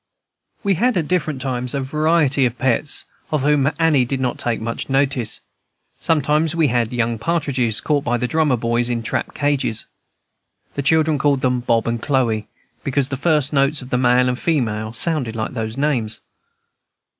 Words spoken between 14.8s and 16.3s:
sound like those names.